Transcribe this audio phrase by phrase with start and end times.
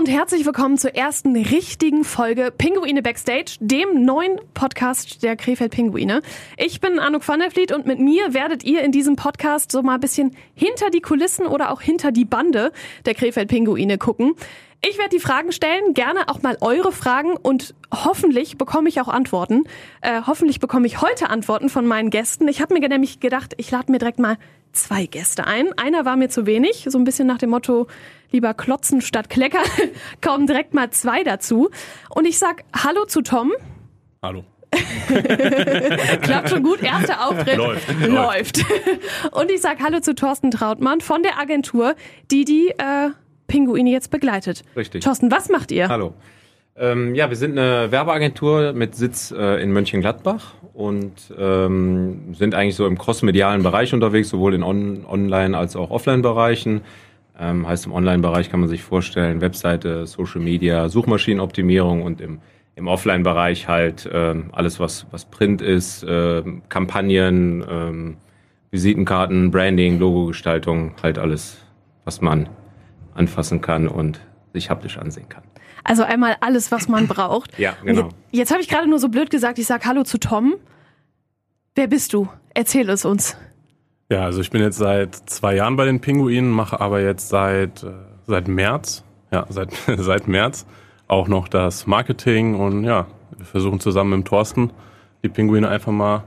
[0.00, 6.22] und herzlich willkommen zur ersten richtigen Folge Pinguine Backstage, dem neuen Podcast der Krefeld Pinguine.
[6.56, 9.82] Ich bin Anouk van der Vliet und mit mir werdet ihr in diesem Podcast so
[9.82, 12.72] mal ein bisschen hinter die Kulissen oder auch hinter die Bande
[13.04, 14.36] der Krefeld Pinguine gucken.
[14.82, 19.08] Ich werde die Fragen stellen, gerne auch mal eure Fragen und hoffentlich bekomme ich auch
[19.08, 19.64] Antworten.
[20.00, 22.48] Äh, hoffentlich bekomme ich heute Antworten von meinen Gästen.
[22.48, 24.38] Ich habe mir nämlich gedacht, ich lade mir direkt mal
[24.72, 25.72] zwei Gäste ein.
[25.78, 27.86] Einer war mir zu wenig, so ein bisschen nach dem Motto,
[28.30, 29.64] lieber klotzen statt kleckern,
[30.22, 31.70] kommen direkt mal zwei dazu.
[32.08, 33.52] Und ich sag Hallo zu Tom.
[34.22, 34.44] Hallo.
[36.22, 37.88] Klappt schon gut, erster Auftritt Läuft.
[38.06, 38.64] läuft.
[39.32, 41.96] Und ich sag Hallo zu Thorsten Trautmann von der Agentur,
[42.30, 43.10] die die äh,
[43.48, 44.62] Pinguine jetzt begleitet.
[44.76, 45.02] Richtig.
[45.02, 45.88] Thorsten, was macht ihr?
[45.88, 46.14] Hallo.
[46.80, 52.74] Ähm, ja, wir sind eine Werbeagentur mit Sitz äh, in Mönchengladbach und ähm, sind eigentlich
[52.74, 56.80] so im crossmedialen Bereich unterwegs, sowohl in On Online- als auch Offline-Bereichen.
[57.38, 62.40] Ähm, heißt im Online-Bereich kann man sich vorstellen, Webseite, Social Media, Suchmaschinenoptimierung und im,
[62.76, 68.16] im Offline-Bereich halt ähm, alles, was, was Print ist, ähm, Kampagnen, ähm,
[68.70, 71.58] Visitenkarten, Branding, Logogestaltung, halt alles,
[72.06, 72.48] was man
[73.12, 74.18] anfassen kann und
[74.52, 75.42] sich haptisch ansehen kann.
[75.84, 77.50] Also einmal alles, was man braucht.
[77.58, 78.02] Ja, Und genau.
[78.02, 80.54] Jetzt, jetzt habe ich gerade nur so blöd gesagt, ich sag Hallo zu Tom.
[81.74, 82.28] Wer bist du?
[82.54, 83.36] Erzähl es uns.
[84.10, 87.84] Ja, also ich bin jetzt seit zwei Jahren bei den Pinguinen, mache aber jetzt seit,
[87.84, 87.92] äh,
[88.26, 90.66] seit März, ja, seit, seit März
[91.06, 94.72] auch noch das Marketing und ja, wir versuchen zusammen mit Thorsten
[95.22, 96.24] die Pinguine einfach mal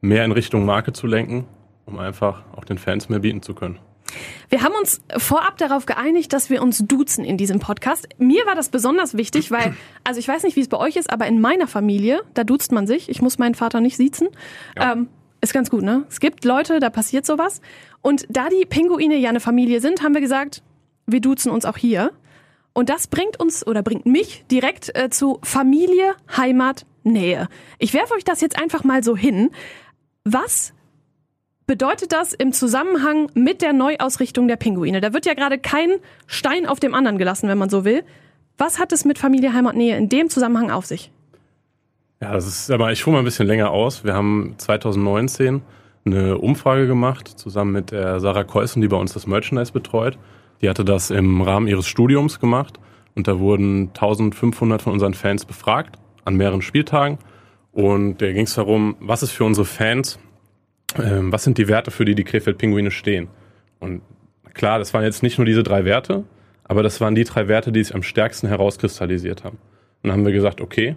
[0.00, 1.44] mehr in Richtung Marke zu lenken,
[1.86, 3.78] um einfach auch den Fans mehr bieten zu können.
[4.48, 8.08] Wir haben uns vorab darauf geeinigt, dass wir uns duzen in diesem Podcast.
[8.18, 11.10] Mir war das besonders wichtig, weil, also ich weiß nicht, wie es bei euch ist,
[11.10, 13.08] aber in meiner Familie, da duzt man sich.
[13.08, 14.28] Ich muss meinen Vater nicht siezen.
[14.76, 14.92] Ja.
[14.92, 15.08] Ähm,
[15.40, 16.04] ist ganz gut, ne?
[16.08, 17.60] Es gibt Leute, da passiert sowas.
[18.02, 20.62] Und da die Pinguine ja eine Familie sind, haben wir gesagt,
[21.06, 22.12] wir duzen uns auch hier.
[22.72, 27.48] Und das bringt uns oder bringt mich direkt äh, zu Familie, Heimat, Nähe.
[27.78, 29.50] Ich werfe euch das jetzt einfach mal so hin.
[30.24, 30.74] Was
[31.68, 35.00] bedeutet das im Zusammenhang mit der Neuausrichtung der Pinguine?
[35.00, 35.90] Da wird ja gerade kein
[36.26, 38.02] Stein auf dem anderen gelassen, wenn man so will.
[38.56, 41.12] Was hat es mit Familie, Heimat, Nähe in dem Zusammenhang auf sich?
[42.20, 44.02] Ja, das ist aber, ich hole mal ein bisschen länger aus.
[44.02, 45.62] Wir haben 2019
[46.04, 50.18] eine Umfrage gemacht, zusammen mit der Sarah Keusen, die bei uns das Merchandise betreut.
[50.62, 52.80] Die hatte das im Rahmen ihres Studiums gemacht
[53.14, 57.18] und da wurden 1500 von unseren Fans befragt an mehreren Spieltagen.
[57.72, 60.18] Und da ging es darum, was ist für unsere Fans,
[60.96, 63.28] ähm, was sind die Werte, für die die Krefeld-Pinguine stehen.
[63.80, 64.02] Und
[64.54, 66.24] klar, das waren jetzt nicht nur diese drei Werte,
[66.64, 69.58] aber das waren die drei Werte, die sich am stärksten herauskristallisiert haben.
[70.02, 70.96] Und dann haben wir gesagt, okay,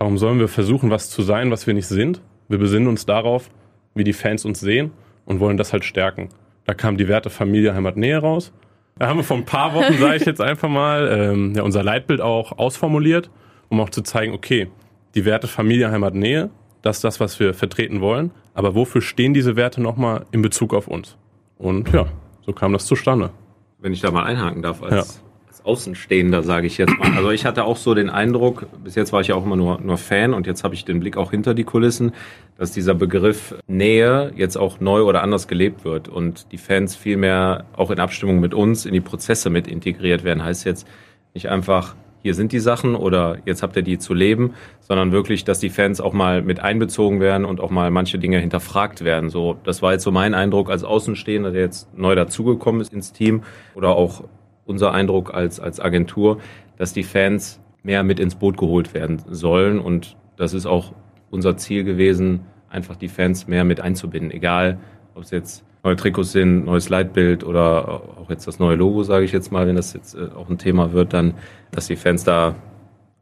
[0.00, 2.22] Warum sollen wir versuchen, was zu sein, was wir nicht sind?
[2.48, 3.50] Wir besinnen uns darauf,
[3.94, 4.92] wie die Fans uns sehen
[5.26, 6.30] und wollen das halt stärken.
[6.64, 8.50] Da kam die Werte Familie, Heimat, Nähe raus.
[8.98, 11.82] Da haben wir vor ein paar Wochen, sage ich jetzt einfach mal, ähm, ja, unser
[11.82, 13.28] Leitbild auch ausformuliert,
[13.68, 14.68] um auch zu zeigen, okay,
[15.14, 16.48] die Werte Familie, Heimat, Nähe,
[16.80, 18.30] das ist das, was wir vertreten wollen.
[18.54, 21.16] Aber wofür stehen diese Werte nochmal in Bezug auf uns?
[21.58, 22.06] Und ja,
[22.44, 23.30] so kam das zustande.
[23.78, 27.12] wenn ich da mal einhaken darf, als, als Außenstehender, sage ich jetzt mal.
[27.16, 29.80] Also ich hatte auch so den Eindruck, bis jetzt war ich ja auch immer nur,
[29.80, 32.12] nur Fan und jetzt habe ich den Blick auch hinter die Kulissen,
[32.58, 37.16] dass dieser Begriff Nähe jetzt auch neu oder anders gelebt wird und die Fans viel
[37.16, 40.42] mehr auch in Abstimmung mit uns in die Prozesse mit integriert werden.
[40.42, 40.86] Heißt jetzt
[41.34, 45.44] nicht einfach, hier sind die Sachen oder jetzt habt ihr die zu leben, sondern wirklich,
[45.44, 49.30] dass die Fans auch mal mit einbezogen werden und auch mal manche Dinge hinterfragt werden.
[49.30, 53.12] So, das war jetzt so mein Eindruck als Außenstehender, der jetzt neu dazugekommen ist ins
[53.12, 53.42] Team
[53.74, 54.24] oder auch
[54.66, 56.38] unser Eindruck als, als Agentur,
[56.76, 59.78] dass die Fans mehr mit ins Boot geholt werden sollen.
[59.78, 60.92] Und das ist auch
[61.30, 64.30] unser Ziel gewesen, einfach die Fans mehr mit einzubinden.
[64.30, 64.78] Egal,
[65.14, 67.88] ob es jetzt neue Trikots sind, neues Leitbild oder
[68.20, 70.58] auch jetzt das neue Logo, sage ich jetzt mal, wenn das jetzt äh, auch ein
[70.58, 71.34] Thema wird, dann,
[71.70, 72.54] dass die Fans da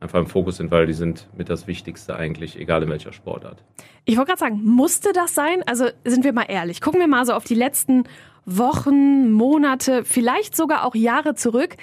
[0.00, 3.62] einfach im Fokus sind, weil die sind mit das Wichtigste eigentlich, egal in welcher Sportart.
[4.04, 5.62] Ich wollte gerade sagen, musste das sein?
[5.66, 8.04] Also sind wir mal ehrlich, gucken wir mal so auf die letzten
[8.44, 11.76] Wochen, Monate, vielleicht sogar auch Jahre zurück.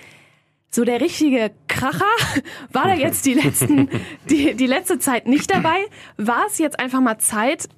[0.72, 2.04] So der richtige Kracher
[2.72, 3.90] war da jetzt die letzten,
[4.30, 5.78] die, die letzte Zeit nicht dabei.
[6.18, 7.70] War es jetzt einfach mal Zeit,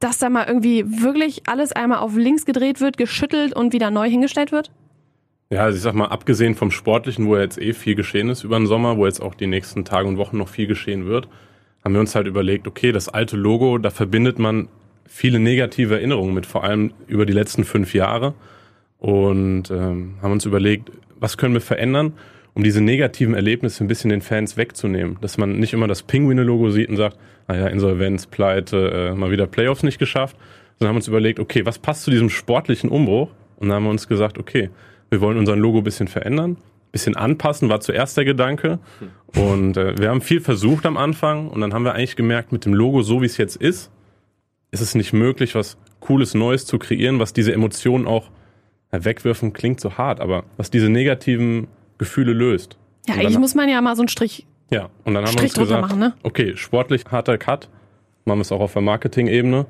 [0.00, 4.08] dass da mal irgendwie wirklich alles einmal auf links gedreht wird, geschüttelt und wieder neu
[4.08, 4.70] hingestellt wird?
[5.50, 8.58] Ja, also ich sag mal, abgesehen vom Sportlichen, wo jetzt eh viel geschehen ist über
[8.58, 11.28] den Sommer, wo jetzt auch die nächsten Tage und Wochen noch viel geschehen wird,
[11.84, 14.68] haben wir uns halt überlegt, okay, das alte Logo, da verbindet man
[15.06, 18.34] viele negative Erinnerungen mit, vor allem über die letzten fünf Jahre.
[18.98, 22.12] Und ähm, haben uns überlegt, was können wir verändern,
[22.54, 25.18] um diese negativen Erlebnisse ein bisschen den Fans wegzunehmen.
[25.20, 27.18] Dass man nicht immer das Pinguine-Logo sieht und sagt,
[27.48, 30.36] naja, Insolvenz, Pleite, äh, mal wieder Playoffs nicht geschafft.
[30.78, 33.30] Sondern haben uns überlegt, okay, was passt zu diesem sportlichen Umbruch?
[33.56, 34.70] Und dann haben wir uns gesagt, okay,
[35.10, 36.56] wir wollen unser Logo ein bisschen verändern,
[36.92, 38.78] bisschen anpassen, war zuerst der Gedanke.
[39.34, 42.64] Und äh, wir haben viel versucht am Anfang und dann haben wir eigentlich gemerkt, mit
[42.64, 43.90] dem Logo, so wie es jetzt ist,
[44.70, 48.30] ist es nicht möglich, was Cooles Neues zu kreieren, was diese Emotionen auch
[48.92, 51.68] ja, wegwirfen, klingt so hart, aber was diese negativen
[52.00, 52.76] Gefühle löst.
[53.06, 55.62] Ja, eigentlich muss man ja mal so einen Strich, ja, und dann haben Strich wir
[55.62, 56.14] uns gesagt, machen, ne?
[56.22, 57.68] okay, sportlich harter Cut,
[58.24, 59.66] machen wir es auch auf der Marketing-Ebene.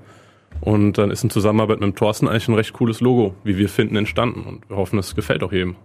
[0.60, 3.68] Und dann ist in Zusammenarbeit mit dem Thorsten eigentlich ein recht cooles Logo, wie wir
[3.68, 4.42] finden, entstanden.
[4.42, 5.76] Und wir hoffen, es gefällt auch jedem.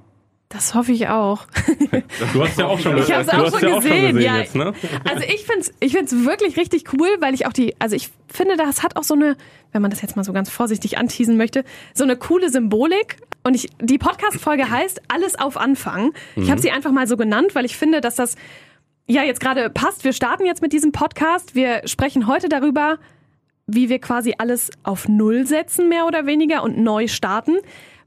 [0.50, 1.47] Das hoffe ich auch.
[2.33, 4.38] Du hast ja auch schon, Ich hab's auch schon ja gesehen, ja.
[4.38, 4.74] jetzt, ne?
[5.09, 8.56] Also ich find's, ich find's wirklich richtig cool, weil ich auch die, also ich finde,
[8.56, 9.36] das hat auch so eine,
[9.71, 11.63] wenn man das jetzt mal so ganz vorsichtig anteasen möchte,
[11.94, 13.18] so eine coole Symbolik.
[13.44, 16.13] Und ich, die Podcast-Folge heißt Alles auf Anfang.
[16.36, 18.36] Ich habe sie einfach mal so genannt, weil ich finde, dass das
[19.07, 20.03] ja jetzt gerade passt.
[20.03, 21.53] Wir starten jetzt mit diesem Podcast.
[21.56, 22.98] Wir sprechen heute darüber,
[23.68, 27.57] wie wir quasi alles auf Null setzen, mehr oder weniger, und neu starten.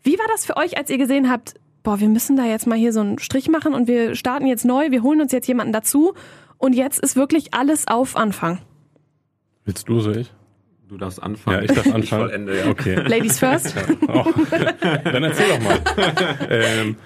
[0.03, 2.79] Wie war das für euch, als ihr gesehen habt, boah, wir müssen da jetzt mal
[2.79, 5.73] hier so einen Strich machen und wir starten jetzt neu, wir holen uns jetzt jemanden
[5.73, 6.15] dazu
[6.59, 8.59] und jetzt ist wirklich alles auf Anfang.
[9.65, 10.33] Willst du, so ich?
[10.89, 11.59] Du darfst anfangen.
[11.59, 12.03] Ja, ich darf anfangen.
[12.03, 12.67] Ich vollende, ja.
[12.69, 12.95] Okay.
[13.07, 13.75] Ladies first.
[14.09, 14.25] Oh.
[15.05, 15.79] Dann erzähl doch mal.
[16.49, 16.97] ähm,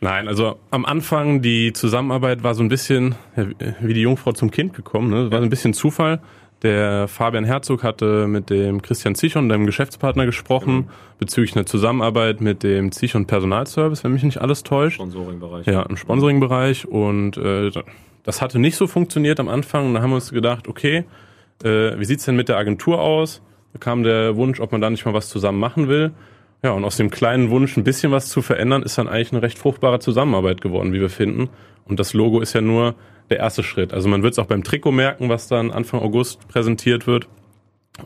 [0.00, 3.14] nein, also am Anfang die Zusammenarbeit war so ein bisschen
[3.80, 5.10] wie die Jungfrau zum Kind gekommen.
[5.10, 5.30] Ne?
[5.30, 6.22] War ein bisschen Zufall.
[6.62, 10.88] Der Fabian Herzog hatte mit dem Christian Zichon, deinem Geschäftspartner, gesprochen
[11.18, 14.96] bezüglich einer Zusammenarbeit mit dem Zichon Personalservice, wenn mich nicht alles täuscht.
[14.96, 15.66] Sponsoring-Bereich.
[15.66, 16.88] Ja, im Sponsoring-Bereich.
[16.88, 17.70] Und äh,
[18.22, 19.86] das hatte nicht so funktioniert am Anfang.
[19.86, 21.04] Und da haben wir uns gedacht, okay,
[21.62, 23.42] äh, wie sieht's denn mit der Agentur aus?
[23.74, 26.12] Da kam der Wunsch, ob man da nicht mal was zusammen machen will.
[26.62, 29.42] Ja, und aus dem kleinen Wunsch, ein bisschen was zu verändern, ist dann eigentlich eine
[29.42, 31.50] recht fruchtbare Zusammenarbeit geworden, wie wir finden.
[31.84, 32.94] Und das Logo ist ja nur
[33.30, 33.92] der erste Schritt.
[33.92, 37.28] Also man wird es auch beim Trikot merken, was dann Anfang August präsentiert wird.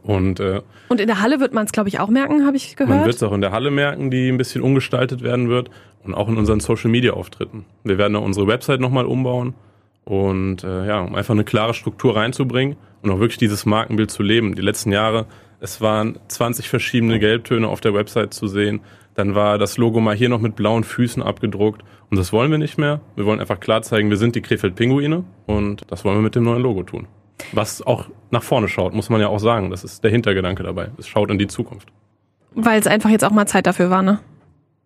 [0.02, 2.76] Und äh, Und in der Halle wird man es, glaube ich, auch merken, habe ich
[2.78, 3.14] man wird gehört.
[3.16, 5.70] es auch in der Halle merken, die ein bisschen umgestaltet werden wird.
[6.02, 7.66] Und auch in unseren Social-Media-Auftritten.
[7.84, 9.54] Wir werden auch unsere Website nochmal umbauen.
[10.04, 14.22] Und äh, ja, um einfach eine klare Struktur reinzubringen und auch wirklich dieses Markenbild zu
[14.22, 14.54] leben.
[14.54, 15.26] Die letzten Jahre,
[15.60, 18.80] es waren 20 verschiedene Gelbtöne auf der Website zu sehen.
[19.14, 21.82] Dann war das Logo mal hier noch mit blauen Füßen abgedruckt.
[22.10, 23.00] Und das wollen wir nicht mehr.
[23.14, 25.24] Wir wollen einfach klar zeigen, wir sind die Krefeld-Pinguine.
[25.46, 27.06] Und das wollen wir mit dem neuen Logo tun.
[27.52, 29.70] Was auch nach vorne schaut, muss man ja auch sagen.
[29.70, 30.90] Das ist der Hintergedanke dabei.
[30.98, 31.88] Es schaut in die Zukunft.
[32.54, 34.18] Weil es einfach jetzt auch mal Zeit dafür war, ne?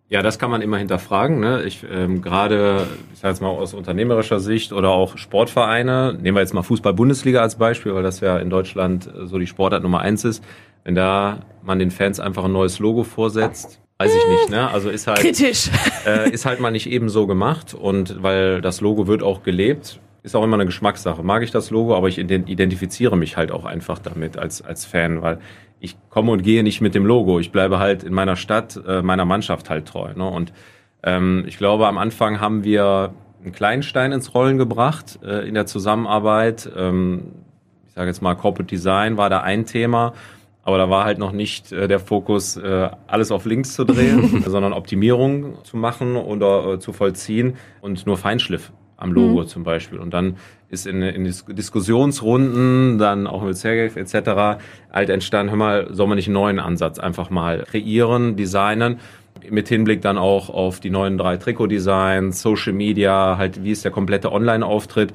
[0.07, 1.39] Ja, das kann man immer hinterfragen.
[1.39, 1.63] Ne?
[1.63, 6.41] Ich ähm, gerade, ich sage jetzt mal aus unternehmerischer Sicht oder auch Sportvereine, nehmen wir
[6.41, 10.01] jetzt mal Fußball-Bundesliga als Beispiel, weil das ja in Deutschland äh, so die Sportart Nummer
[10.01, 10.43] eins ist.
[10.83, 14.49] Wenn da man den Fans einfach ein neues Logo vorsetzt, weiß ich nicht.
[14.49, 14.69] Ne?
[14.69, 15.69] Also ist halt Kritisch.
[16.05, 19.99] äh, ist halt mal nicht eben so gemacht und weil das Logo wird auch gelebt,
[20.23, 21.23] ist auch immer eine Geschmackssache.
[21.23, 24.83] Mag ich das Logo, aber ich ident- identifiziere mich halt auch einfach damit als, als
[24.85, 25.39] Fan, weil
[25.79, 27.39] ich komme und gehe nicht mit dem Logo.
[27.39, 30.13] Ich bleibe halt in meiner Stadt, äh, meiner Mannschaft halt treu.
[30.15, 30.27] Ne?
[30.27, 30.51] Und
[31.03, 33.13] ähm, ich glaube, am Anfang haben wir
[33.43, 36.67] einen kleinen Stein ins Rollen gebracht äh, in der Zusammenarbeit.
[36.75, 37.33] Ähm,
[37.87, 40.13] ich sage jetzt mal, Corporate Design war da ein Thema.
[40.65, 44.43] Aber da war halt noch nicht äh, der Fokus, äh, alles auf links zu drehen,
[44.47, 49.99] sondern Optimierung zu machen oder äh, zu vollziehen und nur Feinschliff am Logo zum Beispiel.
[49.99, 50.37] Und dann
[50.69, 54.59] ist in, in Dis Diskussionsrunden, dann auch mit Sergej etc.
[54.91, 58.99] halt entstanden, hör mal, soll man nicht einen neuen Ansatz einfach mal kreieren, designen,
[59.49, 63.91] mit Hinblick dann auch auf die neuen drei Trikot-Designs, Social Media, halt wie ist der
[63.91, 65.13] komplette Online-Auftritt,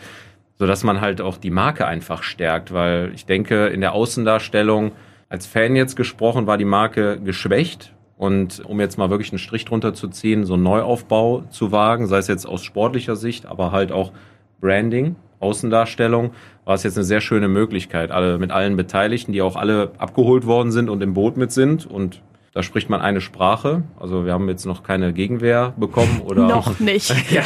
[0.59, 4.92] sodass man halt auch die Marke einfach stärkt, weil ich denke, in der Außendarstellung,
[5.31, 7.95] als Fan jetzt gesprochen, war die Marke geschwächt.
[8.19, 12.07] Und um jetzt mal wirklich einen Strich drunter zu ziehen, so einen Neuaufbau zu wagen,
[12.07, 14.13] sei es jetzt aus sportlicher Sicht, aber halt auch
[14.61, 16.33] Branding, Außendarstellung,
[16.67, 18.11] war es jetzt eine sehr schöne Möglichkeit.
[18.11, 21.87] Alle mit allen Beteiligten, die auch alle abgeholt worden sind und im Boot mit sind.
[21.87, 22.21] Und
[22.52, 23.85] da spricht man eine Sprache.
[23.99, 27.14] Also wir haben jetzt noch keine Gegenwehr bekommen oder Noch nicht.
[27.30, 27.42] ja,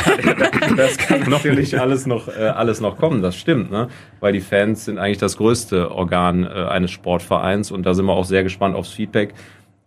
[0.77, 3.89] das kann natürlich alles noch, äh, alles noch kommen, das stimmt, ne?
[4.21, 8.15] Weil die Fans sind eigentlich das größte Organ äh, eines Sportvereins und da sind wir
[8.15, 9.35] auch sehr gespannt aufs Feedback.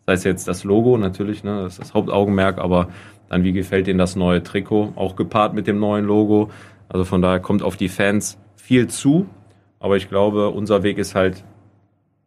[0.05, 2.89] Sei es jetzt das Logo natürlich, ne, das ist das Hauptaugenmerk, aber
[3.27, 6.50] dann wie gefällt Ihnen das neue Trikot, auch gepaart mit dem neuen Logo.
[6.89, 9.27] Also von daher kommt auf die Fans viel zu,
[9.79, 11.43] aber ich glaube, unser Weg ist halt,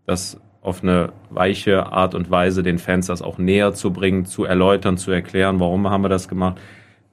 [0.07, 4.45] das auf eine weiche Art und Weise den Fans das auch näher zu bringen, zu
[4.45, 6.61] erläutern, zu erklären, warum haben wir das gemacht,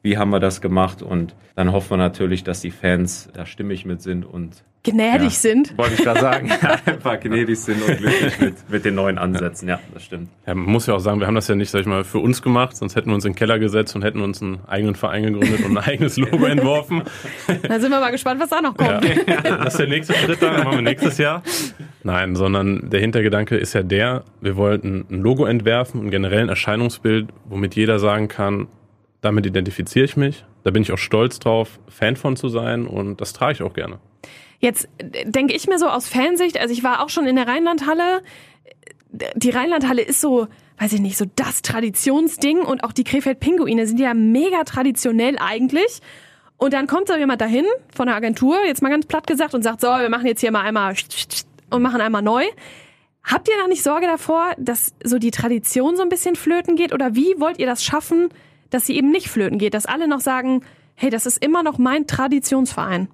[0.03, 3.85] wie haben wir das gemacht und dann hoffen wir natürlich, dass die Fans da stimmig
[3.85, 5.29] mit sind und Gnädig Ja.
[5.31, 5.77] sind.
[5.77, 6.49] wollte ich da sagen,
[6.85, 9.67] einfach gnädig sind und glücklich mit, mit den neuen Ansätzen.
[9.67, 10.29] Ja, das stimmt.
[10.45, 12.19] Ja, man muss ja auch sagen, wir haben das ja nicht, sag ich mal, für
[12.19, 14.95] uns gemacht, sonst hätten wir uns in den Keller gesetzt und hätten uns einen eigenen
[14.95, 17.01] Verein gegründet und ein eigenes Logo entworfen.
[17.67, 19.03] Da sind wir mal gespannt, was da noch kommt.
[19.03, 19.41] Ja.
[19.41, 21.43] Das ist der nächste Schritt dann, machen wir nächstes Jahr.
[22.03, 27.27] Nein, sondern der Hintergedanke ist ja der, wir wollten ein Logo entwerfen, ein generellen Erscheinungsbild,
[27.45, 28.67] womit jeder sagen kann,
[29.27, 33.21] damit identifiziere ich mich, Da bin ich auch stolz drauf, Fan von zu sein und
[33.21, 33.99] das trage ich auch gerne.
[34.59, 34.89] Jetzt
[35.25, 38.21] denke ich mir so aus Fansicht, also ich war auch schon in der Rheinlandhalle.
[39.35, 40.47] Die Rheinlandhalle ist so,
[40.79, 46.01] weiß ich nicht, so das Traditionsding und auch die Krefeld-Pinguine sind ja mega traditionell eigentlich.
[46.57, 47.65] Und dann kommt da jemand dahin
[47.95, 50.51] von der Agentur, jetzt mal ganz platt gesagt, und sagt, so, wir machen jetzt hier
[50.51, 50.95] mal einmal
[51.69, 52.43] und machen einmal neu.
[53.23, 56.93] Habt ihr da nicht Sorge davor, dass so die Tradition so ein bisschen flöten geht?
[56.93, 58.29] Oder wie wollt ihr das schaffen,
[58.69, 59.73] dass sie eben nicht flöten geht?
[59.73, 60.61] Dass alle noch sagen,
[60.95, 63.07] hey, das ist immer noch mein Traditionsverein.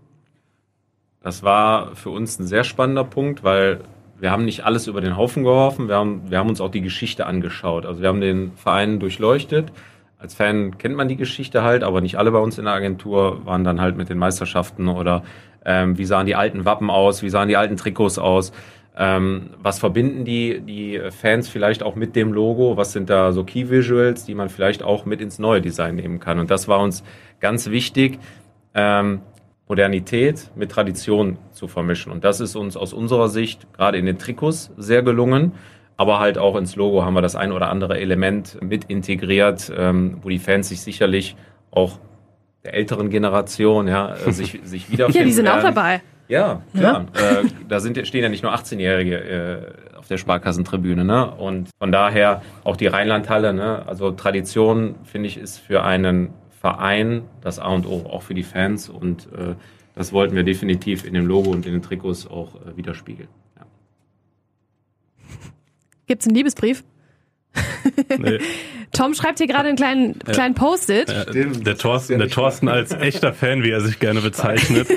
[1.22, 3.82] Das war für uns ein sehr spannender Punkt, weil
[4.20, 6.82] wir haben nicht alles über den Haufen geworfen, wir haben, wir haben uns auch die
[6.82, 7.86] Geschichte angeschaut.
[7.86, 9.72] Also wir haben den Verein durchleuchtet.
[10.18, 13.46] Als Fan kennt man die Geschichte halt, aber nicht alle bei uns in der Agentur
[13.46, 15.24] waren dann halt mit den Meisterschaften oder
[15.66, 18.54] ähm, wie sahen die alten Wappen aus, wie sahen die alten Trikots aus.
[18.96, 22.78] Ähm, was verbinden die, die Fans vielleicht auch mit dem Logo?
[22.78, 26.20] Was sind da so Key Visuals, die man vielleicht auch mit ins neue Design nehmen
[26.20, 26.40] kann?
[26.40, 27.04] Und das war uns
[27.40, 28.20] ganz wichtig.
[28.76, 29.22] Ähm,
[29.68, 32.12] Modernität mit Tradition zu vermischen.
[32.12, 35.54] Und das ist uns aus unserer Sicht gerade in den Trikots sehr gelungen.
[35.96, 40.18] Aber halt auch ins Logo haben wir das ein oder andere Element mit integriert, ähm,
[40.22, 41.36] wo die Fans sich sicherlich
[41.72, 42.00] auch
[42.64, 45.20] der älteren Generation ja, äh, sich, sich wiederfinden.
[45.20, 45.60] Ja, die sind werden.
[45.60, 46.02] auch dabei.
[46.28, 47.06] Ja, klar.
[47.16, 47.40] Ja?
[47.42, 51.06] Äh, da sind, stehen ja nicht nur 18-Jährige äh, auf der Sparkassentribüne.
[51.06, 51.32] Ne?
[51.32, 53.54] Und von daher auch die Rheinlandhalle.
[53.54, 53.86] Ne?
[53.88, 58.44] Also Tradition, finde ich, ist für einen Verein das A und O, auch für die
[58.44, 58.90] Fans.
[58.90, 59.56] Und äh,
[59.96, 63.30] das wollten wir definitiv in dem Logo und in den Trikots auch äh, widerspiegeln.
[63.58, 63.66] Ja.
[66.08, 66.84] Gibt es einen Liebesbrief?
[68.18, 68.40] Nee.
[68.94, 70.34] Tom schreibt hier gerade einen kleinen, ja.
[70.34, 71.10] kleinen Post-it.
[71.10, 74.88] Der, Thorsten, der Thorsten als echter Fan, wie er sich gerne bezeichnet,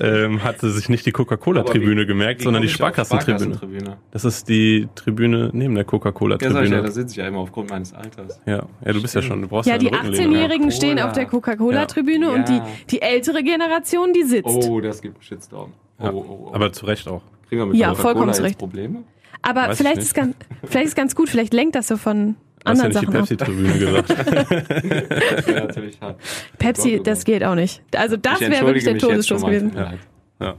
[0.00, 3.98] ähm, hatte sich nicht die Coca-Cola-Tribüne gemerkt, sondern die Sparkassentribüne.
[4.10, 6.76] Das ist die Tribüne neben der Coca-Cola-Tribüne.
[6.76, 8.40] Ja, da sitze ich ja immer aufgrund meines Alters.
[8.46, 11.26] Ja, ja du bist ja schon, du brauchst ja, ja die 18-Jährigen stehen auf der
[11.26, 12.60] Coca-Cola-Tribüne und die,
[12.90, 14.46] die ältere Generation, die sitzt.
[14.46, 15.72] Oh, das gibt einen Shitstorm.
[15.98, 16.50] Oh, oh, oh.
[16.52, 17.22] Aber zu Recht auch.
[17.48, 18.58] Kriegen wir mit ja, vollkommen zu Recht.
[18.58, 19.04] Probleme?
[19.46, 20.34] Aber vielleicht ist, ganz,
[20.64, 22.34] vielleicht ist ganz gut, vielleicht lenkt das so von
[22.64, 24.08] anderen Sachen ja nicht die Pepsi-Tribüne gesagt.
[25.48, 26.20] ja, natürlich hart.
[26.58, 27.80] Pepsi, das geht auch nicht.
[27.94, 29.72] Also das wäre wirklich der Todesstoß gewesen.
[29.76, 29.94] Ja.
[30.40, 30.54] ja.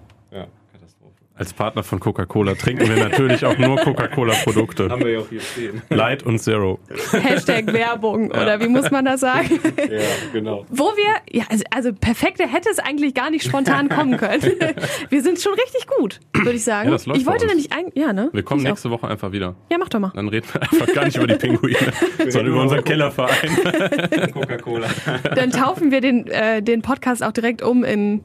[1.37, 4.89] Als Partner von Coca-Cola trinken wir natürlich auch nur Coca-Cola-Produkte.
[4.89, 5.83] Haben wir ja auch hier stehen.
[5.89, 6.79] Light und Zero.
[7.11, 8.41] Hashtag Werbung, ja.
[8.41, 9.59] oder wie muss man das sagen?
[9.77, 9.99] Ja,
[10.33, 10.65] genau.
[10.69, 14.41] Wo wir, ja, also, also perfekte hätte es eigentlich gar nicht spontan kommen können.
[15.09, 16.89] Wir sind schon richtig gut, würde ich sagen.
[16.89, 18.29] Ja, das läuft ich wollte nämlich eigentlich, ja, ne?
[18.33, 18.93] Wir kommen ich nächste auch.
[18.93, 19.55] Woche einfach wieder.
[19.71, 20.11] Ja, mach doch mal.
[20.15, 21.77] Dann reden wir einfach gar nicht über die Pinguine,
[22.29, 24.31] sondern über unseren Kellerverein.
[24.33, 24.87] Coca-Cola.
[25.35, 28.23] Dann taufen wir den, äh, den Podcast auch direkt um in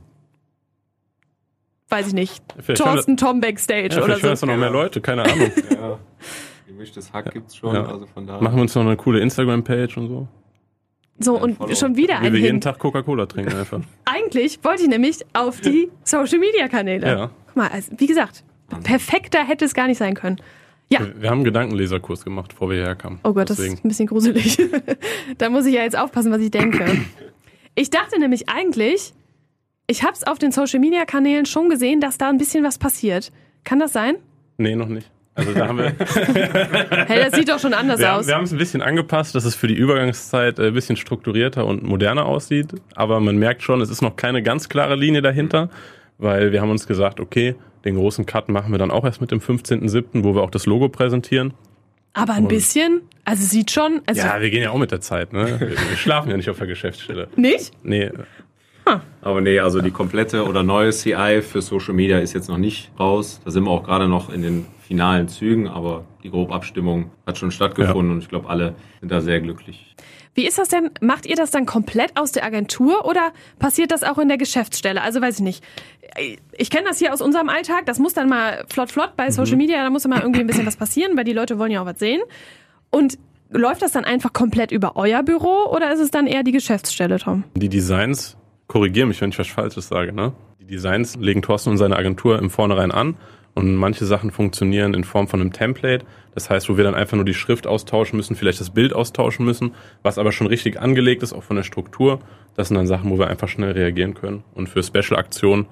[1.92, 4.20] weiß ich nicht, vielleicht Thorsten Tom Backstage ja, oder so.
[4.20, 5.52] Vielleicht noch mehr Leute, keine Ahnung.
[5.70, 5.99] ja.
[6.66, 7.84] Gemischtes Hack gibt's schon, ja.
[7.84, 8.42] also von daher.
[8.42, 10.28] Machen wir uns noch eine coole Instagram-Page und so.
[11.18, 11.75] So, und Follow.
[11.75, 12.32] schon wieder ein.
[12.32, 13.80] Wir jeden Tag Coca-Cola trinken einfach.
[14.04, 17.06] Eigentlich wollte ich nämlich auf die Social-Media-Kanäle.
[17.06, 17.30] Ja.
[17.46, 18.42] Guck mal, also, wie gesagt,
[18.82, 20.40] perfekter hätte es gar nicht sein können.
[20.88, 21.00] Ja.
[21.18, 23.20] Wir haben einen Gedankenleserkurs gemacht, bevor wir hierher kamen.
[23.25, 23.70] Oh Gott, Deswegen.
[23.70, 24.58] das ist ein bisschen gruselig.
[25.38, 26.84] da muss ich ja jetzt aufpassen, was ich denke.
[27.75, 29.14] Ich dachte nämlich eigentlich,
[29.86, 33.32] ich habe es auf den Social-Media-Kanälen schon gesehen, dass da ein bisschen was passiert.
[33.64, 34.16] Kann das sein?
[34.58, 35.10] Nee, noch nicht.
[35.34, 35.94] Also da haben wir.
[37.06, 38.26] hey, das sieht doch schon anders wir aus.
[38.26, 41.64] wir haben es ein bisschen angepasst, dass es für die Übergangszeit äh, ein bisschen strukturierter
[41.64, 42.74] und moderner aussieht.
[42.94, 45.70] Aber man merkt schon, es ist noch keine ganz klare Linie dahinter,
[46.18, 49.30] weil wir haben uns gesagt, okay, den großen Cut machen wir dann auch erst mit
[49.30, 51.54] dem 15.07., wo wir auch das Logo präsentieren.
[52.12, 53.00] Aber ein und bisschen?
[53.24, 54.02] Also sieht schon.
[54.06, 55.58] Also ja, wir gehen ja auch mit der Zeit, ne?
[55.60, 57.28] Wir schlafen ja nicht auf der Geschäftsstelle.
[57.36, 57.72] Nicht?
[57.82, 58.10] Nee,
[58.88, 58.98] Huh.
[59.20, 62.90] Aber nee, also die komplette oder neue CI für Social Media ist jetzt noch nicht
[62.98, 63.40] raus.
[63.44, 67.50] Da sind wir auch gerade noch in den finalen Zügen, aber die Grobabstimmung hat schon
[67.50, 68.14] stattgefunden ja.
[68.14, 69.94] und ich glaube, alle sind da sehr glücklich.
[70.34, 70.90] Wie ist das denn?
[71.00, 75.02] Macht ihr das dann komplett aus der Agentur oder passiert das auch in der Geschäftsstelle?
[75.02, 75.64] Also weiß ich nicht.
[76.56, 77.84] Ich kenne das hier aus unserem Alltag.
[77.86, 79.58] Das muss dann mal flott, flott bei Social mhm.
[79.58, 79.82] Media.
[79.82, 81.98] Da muss immer irgendwie ein bisschen was passieren, weil die Leute wollen ja auch was
[81.98, 82.22] sehen.
[82.90, 83.18] Und
[83.50, 87.18] läuft das dann einfach komplett über euer Büro oder ist es dann eher die Geschäftsstelle,
[87.18, 87.44] Tom?
[87.54, 88.36] Die Designs
[88.72, 90.14] korrigiere mich, wenn ich was Falsches sage.
[90.14, 90.32] Ne?
[90.58, 93.16] Die Designs legen Thorsten und seine Agentur im Vornherein an
[93.54, 96.06] und manche Sachen funktionieren in Form von einem Template.
[96.34, 99.44] Das heißt, wo wir dann einfach nur die Schrift austauschen müssen, vielleicht das Bild austauschen
[99.44, 102.20] müssen, was aber schon richtig angelegt ist, auch von der Struktur.
[102.56, 104.42] Das sind dann Sachen, wo wir einfach schnell reagieren können.
[104.54, 105.66] Und für Special-Aktionen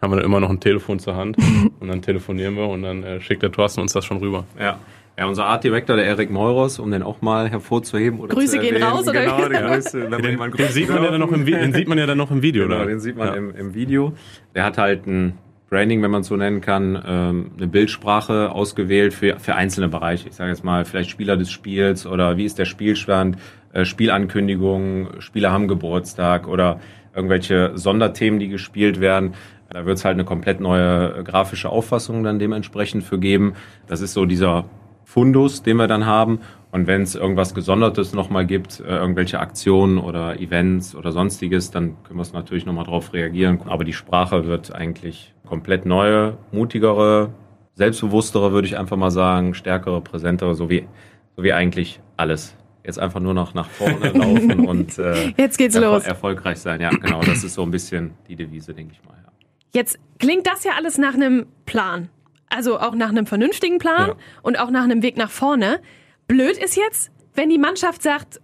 [0.00, 1.36] haben wir dann immer noch ein Telefon zur Hand
[1.80, 4.44] und dann telefonieren wir und dann äh, schickt der Thorsten uns das schon rüber.
[4.58, 4.78] Ja.
[5.18, 8.20] Ja, unser Art Direktor, der Erik Meuros, um den auch mal hervorzuheben.
[8.20, 9.22] Oder Grüße gehen raus, oder?
[9.22, 10.00] Genau, die Grüße.
[10.10, 12.30] Ja, den, den, sieht man ja dann noch im, den sieht man ja dann noch
[12.30, 12.86] im Video, genau, oder?
[12.86, 13.34] den sieht man ja.
[13.34, 14.12] im, im Video.
[14.54, 15.38] Der hat halt ein
[15.70, 20.28] Branding, wenn man es so nennen kann, ähm, eine Bildsprache ausgewählt für, für einzelne Bereiche.
[20.28, 23.38] Ich sage jetzt mal, vielleicht Spieler des Spiels oder wie ist der Spielstand,
[23.72, 26.78] äh, Spielankündigungen, Spieler haben Geburtstag oder
[27.14, 29.32] irgendwelche Sonderthemen, die gespielt werden.
[29.70, 33.54] Da wird es halt eine komplett neue grafische Auffassung dann dementsprechend für geben.
[33.88, 34.66] Das ist so dieser
[35.16, 36.40] Fundus, den wir dann haben.
[36.72, 41.96] Und wenn es irgendwas Gesondertes nochmal gibt, äh, irgendwelche Aktionen oder Events oder sonstiges, dann
[42.04, 43.58] können wir es natürlich nochmal drauf reagieren.
[43.64, 47.30] Aber die Sprache wird eigentlich komplett neue, mutigere,
[47.76, 50.86] selbstbewusstere, würde ich einfach mal sagen, stärkere, präsentere, so wie,
[51.34, 52.54] so wie eigentlich alles.
[52.84, 56.04] Jetzt einfach nur noch nach vorne laufen und äh, Jetzt geht's erfol los.
[56.04, 56.82] erfolgreich sein.
[56.82, 57.22] Ja, genau.
[57.22, 59.16] Das ist so ein bisschen die Devise, denke ich mal.
[59.16, 59.32] Ja.
[59.72, 62.10] Jetzt klingt das ja alles nach einem Plan.
[62.48, 64.16] Also auch nach einem vernünftigen Plan ja.
[64.42, 65.80] und auch nach einem Weg nach vorne.
[66.26, 68.40] Blöd ist jetzt, wenn die Mannschaft sagt,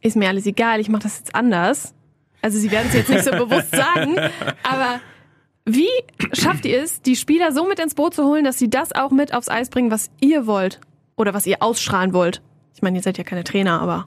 [0.00, 1.94] ist mir alles egal, ich mache das jetzt anders.
[2.42, 4.16] Also sie werden es jetzt nicht so bewusst sagen,
[4.62, 5.00] aber
[5.64, 5.88] wie
[6.32, 9.10] schafft ihr es, die Spieler so mit ins Boot zu holen, dass sie das auch
[9.10, 10.80] mit aufs Eis bringen, was ihr wollt
[11.16, 12.40] oder was ihr ausstrahlen wollt?
[12.74, 14.06] Ich meine, ihr seid ja keine Trainer, aber.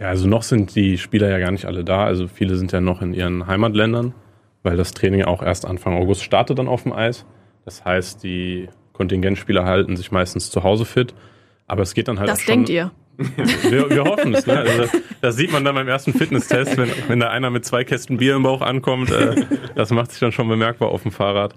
[0.00, 2.04] Ja, also noch sind die Spieler ja gar nicht alle da.
[2.04, 4.14] Also viele sind ja noch in ihren Heimatländern,
[4.62, 7.24] weil das Training auch erst Anfang August startet dann auf dem Eis.
[7.64, 11.14] Das heißt, die Kontingentspieler halten sich meistens zu Hause fit.
[11.66, 12.64] Aber es geht dann halt das auch schon.
[12.64, 12.90] Das denkt ihr.
[13.70, 14.46] wir, wir hoffen es.
[14.46, 14.58] Ne?
[14.58, 18.16] Also, das sieht man dann beim ersten Fitnesstest, wenn, wenn da einer mit zwei Kästen
[18.16, 19.10] Bier im Bauch ankommt.
[19.10, 21.54] Äh, das macht sich dann schon bemerkbar auf dem Fahrrad.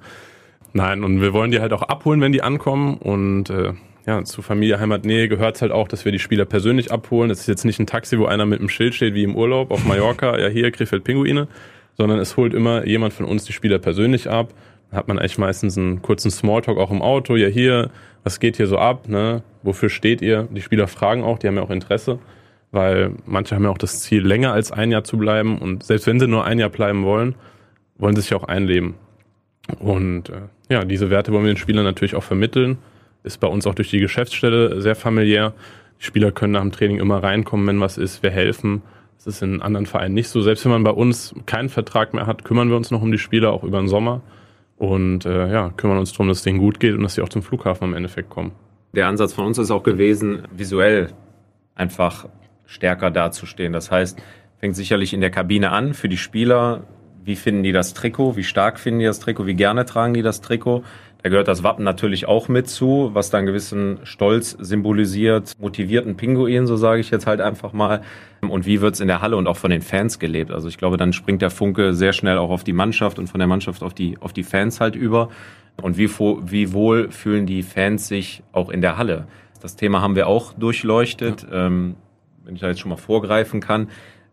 [0.74, 2.98] Nein, und wir wollen die halt auch abholen, wenn die ankommen.
[2.98, 3.74] Und äh,
[4.06, 7.32] ja, zu Familie Heimatnähe gehört es halt auch, dass wir die Spieler persönlich abholen.
[7.32, 9.72] Es ist jetzt nicht ein Taxi, wo einer mit einem Schild steht wie im Urlaub
[9.72, 11.48] auf Mallorca, ja hier Krefeld Pinguine,
[11.96, 14.54] sondern es holt immer jemand von uns die Spieler persönlich ab.
[14.94, 17.36] Hat man echt meistens einen kurzen Smalltalk auch im Auto.
[17.36, 17.90] Ja hier,
[18.24, 19.10] was geht hier so ab?
[19.10, 19.44] Ne?
[19.64, 20.48] Wofür steht ihr?
[20.52, 22.20] Die Spieler fragen auch, die haben ja auch Interesse,
[22.72, 25.58] weil manche haben ja auch das Ziel, länger als ein Jahr zu bleiben.
[25.58, 27.36] Und selbst wenn sie nur ein Jahr bleiben wollen,
[27.98, 28.96] wollen sie sich auch einleben.
[29.80, 32.78] Und äh, ja, diese Werte wollen wir den Spielern natürlich auch vermitteln.
[33.24, 35.54] Ist bei uns auch durch die Geschäftsstelle sehr familiär.
[36.00, 38.24] Die Spieler können nach dem Training immer reinkommen, wenn was ist.
[38.24, 38.82] Wir helfen.
[39.18, 40.42] Das ist in anderen Vereinen nicht so.
[40.42, 43.18] Selbst wenn man bei uns keinen Vertrag mehr hat, kümmern wir uns noch um die
[43.18, 44.22] Spieler, auch über den Sommer.
[44.84, 47.30] Und äh, ja, kümmern uns darum, dass es denen gut geht und dass sie auch
[47.30, 48.52] zum Flughafen im Endeffekt kommen.
[48.94, 51.14] Der Ansatz von uns ist auch gewesen, visuell
[51.74, 52.28] einfach
[52.66, 53.72] stärker dazustehen.
[53.72, 54.22] Das heißt,
[54.60, 56.84] fängt sicherlich in der Kabine an für die Spieler.
[57.24, 58.36] Wie finden die das Trikot?
[58.36, 59.46] Wie stark finden die das Trikot?
[59.46, 60.84] Wie gerne tragen die das Trikot?
[61.24, 66.18] Da gehört das Wappen natürlich auch mit zu, was da einen gewissen Stolz symbolisiert, motivierten
[66.18, 68.02] Pinguin, so sage ich jetzt halt einfach mal.
[68.42, 70.52] Und wie wird's in der Halle und auch von den Fans gelebt?
[70.52, 73.40] Also ich glaube, dann springt der Funke sehr schnell auch auf die Mannschaft und von
[73.40, 75.30] der Mannschaft auf die, auf die Fans halt über.
[75.82, 79.26] Und wie, wie wohl fühlen die Fans sich auch in der Halle?
[79.62, 81.48] Das Thema haben wir auch durchleuchtet.
[81.50, 81.68] Ja.
[81.68, 81.96] Ähm,
[82.44, 83.88] wenn ich da jetzt schon mal vorgreifen kann,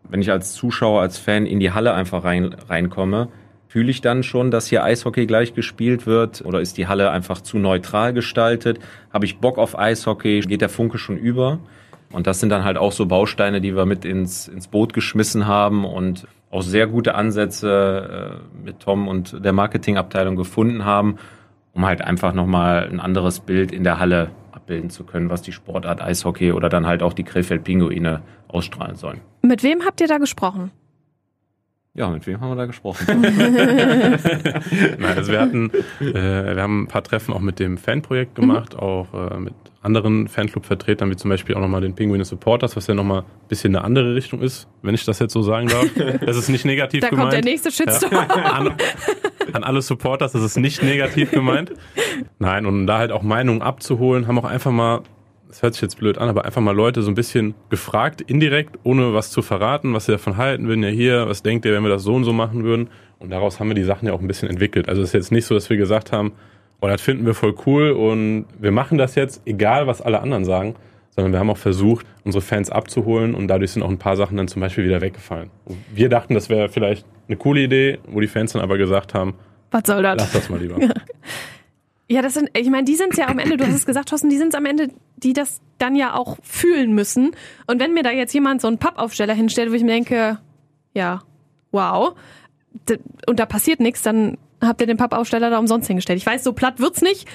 [0.09, 3.29] wenn ich als Zuschauer, als Fan in die Halle einfach rein, reinkomme,
[3.71, 7.39] Fühle ich dann schon, dass hier Eishockey gleich gespielt wird oder ist die Halle einfach
[7.39, 8.79] zu neutral gestaltet?
[9.13, 10.41] Habe ich Bock auf Eishockey?
[10.41, 11.57] Geht der Funke schon über?
[12.11, 15.47] Und das sind dann halt auch so Bausteine, die wir mit ins, ins Boot geschmissen
[15.47, 21.15] haben und auch sehr gute Ansätze äh, mit Tom und der Marketingabteilung gefunden haben,
[21.71, 25.53] um halt einfach nochmal ein anderes Bild in der Halle abbilden zu können, was die
[25.53, 29.21] Sportart Eishockey oder dann halt auch die Krefeld-Pinguine ausstrahlen sollen.
[29.43, 30.71] Mit wem habt ihr da gesprochen?
[31.93, 33.05] Ja, mit wem haben wir da gesprochen?
[33.21, 38.75] Nein, also wir hatten, äh, wir haben ein paar Treffen auch mit dem Fanprojekt gemacht,
[38.75, 38.79] mhm.
[38.79, 42.93] auch äh, mit anderen Fanclub-Vertretern, wie zum Beispiel auch nochmal den Penguin Supporters, was ja
[42.93, 45.85] nochmal ein bisschen eine andere Richtung ist, wenn ich das jetzt so sagen darf.
[46.25, 47.33] Das ist nicht negativ da gemeint.
[47.33, 48.13] Da kommt der nächste Shitstorm.
[48.13, 48.75] Ja, an,
[49.51, 51.73] an, alle Supporters, das ist nicht negativ gemeint.
[52.39, 55.01] Nein, und da halt auch Meinungen abzuholen, haben auch einfach mal
[55.51, 58.79] das hört sich jetzt blöd an, aber einfach mal Leute so ein bisschen gefragt, indirekt,
[58.83, 60.81] ohne was zu verraten, was sie davon halten würden.
[60.81, 62.89] Ja, hier, was denkt ihr, wenn wir das so und so machen würden?
[63.19, 64.87] Und daraus haben wir die Sachen ja auch ein bisschen entwickelt.
[64.87, 66.31] Also es ist jetzt nicht so, dass wir gesagt haben,
[66.79, 70.45] oh, das finden wir voll cool und wir machen das jetzt, egal was alle anderen
[70.45, 70.75] sagen,
[71.09, 74.37] sondern wir haben auch versucht, unsere Fans abzuholen und dadurch sind auch ein paar Sachen
[74.37, 75.49] dann zum Beispiel wieder weggefallen.
[75.93, 79.33] Wir dachten, das wäre vielleicht eine coole Idee, wo die Fans dann aber gesagt haben,
[79.69, 80.15] was soll das?
[80.17, 80.77] Lass das mal lieber.
[82.11, 84.29] Ja, das sind, ich meine, die sind ja am Ende, du hast es gesagt, Thorsten,
[84.29, 87.31] die sind am Ende, die das dann ja auch fühlen müssen.
[87.67, 90.37] Und wenn mir da jetzt jemand so einen Pappaufsteller hinstellt, wo ich mir denke,
[90.93, 91.21] ja,
[91.71, 92.13] wow,
[93.27, 96.19] und da passiert nichts, dann habt ihr den Pappaufsteller da umsonst hingestellt.
[96.19, 97.29] Ich weiß, so platt wird's nicht.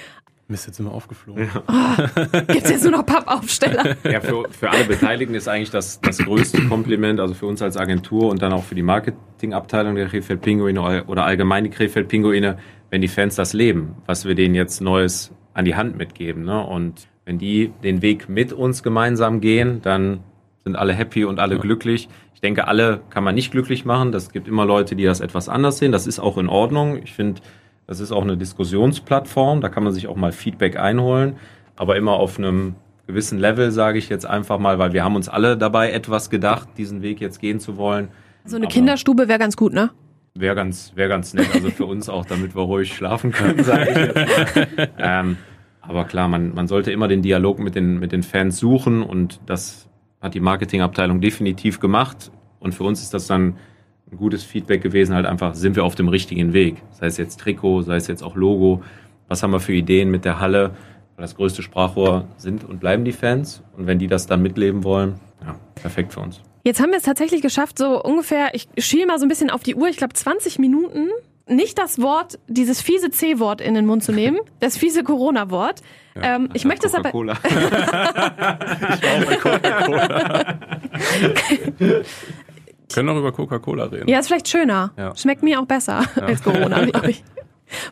[0.49, 1.49] Mist, jetzt sind wir aufgeflogen.
[1.55, 1.63] Ja.
[1.67, 3.97] Oh, gibt's jetzt nur noch Pappaufsteller?
[4.05, 7.79] Ja, für, für alle Beteiligten ist eigentlich das, das größte Kompliment, also für uns als
[7.79, 12.59] Agentur und dann auch für die Marketingabteilung der Krefeld Pinguine oder allgemein die Krefeld Pinguine,
[12.97, 16.47] wenn die Fans das leben, was wir denen jetzt Neues an die Hand mitgeben.
[16.47, 16.67] Ne?
[16.67, 20.21] Und wenn die den Weg mit uns gemeinsam gehen, dann
[20.65, 21.61] sind alle happy und alle ja.
[21.61, 22.09] glücklich.
[22.33, 24.13] Ich denke, alle kann man nicht glücklich machen.
[24.13, 25.93] Das gibt immer Leute, die das etwas anders sehen.
[25.93, 26.99] Das ist auch in Ordnung.
[27.05, 27.43] Ich finde,
[27.87, 29.61] das ist auch eine Diskussionsplattform.
[29.61, 31.37] Da kann man sich auch mal Feedback einholen,
[31.77, 35.29] aber immer auf einem gewissen Level, sage ich jetzt einfach mal, weil wir haben uns
[35.29, 38.09] alle dabei etwas gedacht, diesen Weg jetzt gehen zu wollen.
[38.47, 39.91] So eine Kinderstube wäre ganz gut, ne?
[40.39, 43.91] Wäre ganz, wäre ganz nett, also für uns auch, damit wir ruhig schlafen können, sage
[43.91, 44.15] ich jetzt
[44.77, 44.89] mal.
[44.99, 45.37] Ähm,
[45.81, 49.41] aber klar, man, man sollte immer den Dialog mit den, mit den Fans suchen und
[49.47, 49.89] das
[50.21, 52.31] hat die Marketingabteilung definitiv gemacht.
[52.59, 53.57] Und für uns ist das dann
[54.11, 56.83] ein gutes Feedback gewesen, halt einfach, sind wir auf dem richtigen Weg?
[56.91, 58.83] Sei es jetzt Trikot, sei es jetzt auch Logo.
[59.29, 60.73] Was haben wir für Ideen mit der Halle?
[61.17, 63.63] Weil das größte Sprachrohr sind und bleiben die Fans.
[63.77, 66.43] Und wenn die das dann mitleben wollen, ja, perfekt für uns.
[66.67, 69.63] Jetzt haben wir es tatsächlich geschafft, so ungefähr, ich schiele mal so ein bisschen auf
[69.63, 71.11] die Uhr, ich glaube 20 Minuten,
[71.47, 75.81] nicht das Wort, dieses fiese C-Wort in den Mund zu nehmen, das fiese Corona-Wort.
[76.17, 77.11] Ja, ähm, ich möchte es aber.
[77.11, 77.13] ich
[79.41, 80.59] Coca-Cola.
[82.93, 84.09] Können auch über Coca-Cola reden.
[84.09, 84.91] Ja, ist vielleicht schöner.
[84.97, 85.15] Ja.
[85.15, 86.23] Schmeckt mir auch besser ja.
[86.23, 87.23] als Corona, glaube ich.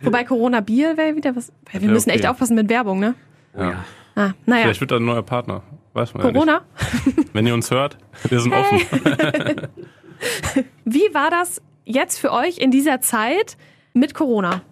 [0.03, 1.53] Wobei Corona-Bier wäre wieder was.
[1.71, 2.19] Wir müssen okay.
[2.19, 3.15] echt aufpassen mit Werbung, ne?
[3.57, 3.85] Ja.
[4.17, 4.65] Ah, naja.
[4.65, 5.63] Vielleicht wird da ein neuer Partner.
[5.95, 6.63] Weiß man Corona?
[6.79, 7.97] Ja Wenn ihr uns hört,
[8.29, 8.61] wir sind hey.
[8.61, 9.69] offen.
[10.85, 13.57] Wie war das jetzt für euch in dieser Zeit
[13.95, 14.63] mit Corona?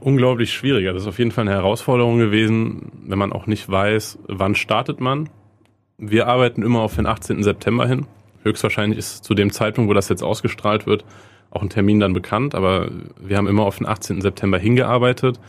[0.00, 0.92] unglaublich schwieriger.
[0.92, 5.00] Das ist auf jeden Fall eine Herausforderung gewesen, wenn man auch nicht weiß, wann startet
[5.00, 5.28] man.
[5.98, 7.42] Wir arbeiten immer auf den 18.
[7.42, 8.06] September hin.
[8.44, 11.04] Höchstwahrscheinlich ist zu dem Zeitpunkt, wo das jetzt ausgestrahlt wird,
[11.50, 14.20] auch ein Termin dann bekannt, aber wir haben immer auf den 18.
[14.20, 15.40] September hingearbeitet,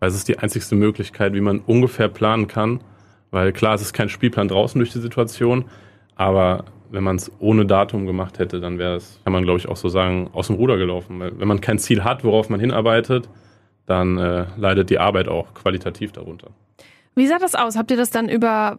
[0.00, 2.80] weil es ist die einzigste Möglichkeit, wie man ungefähr planen kann,
[3.32, 5.64] weil klar, es ist kein Spielplan draußen durch die Situation,
[6.14, 9.68] aber wenn man es ohne Datum gemacht hätte, dann wäre es, kann man glaube ich
[9.68, 11.18] auch so sagen, aus dem Ruder gelaufen.
[11.18, 13.28] Weil wenn man kein Ziel hat, worauf man hinarbeitet,
[13.86, 16.50] dann äh, leidet die Arbeit auch qualitativ darunter.
[17.14, 17.76] Wie sah das aus?
[17.76, 18.78] Habt ihr das dann über